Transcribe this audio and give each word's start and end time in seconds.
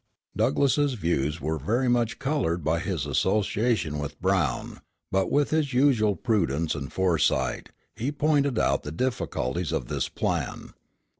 Douglass's 0.35 0.93
views 0.95 1.39
were 1.39 1.59
very 1.59 1.87
much 1.87 2.17
colored 2.17 2.63
by 2.63 2.79
his 2.79 3.05
association 3.05 3.99
with 3.99 4.19
Brown; 4.19 4.79
but, 5.11 5.29
with 5.29 5.51
his 5.51 5.75
usual 5.75 6.15
prudence 6.15 6.73
and 6.73 6.91
foresight, 6.91 7.69
he 7.95 8.11
pointed 8.11 8.57
out 8.57 8.81
the 8.81 8.91
difficulties 8.91 9.71
of 9.71 9.89
this 9.89 10.09
plan. 10.09 10.73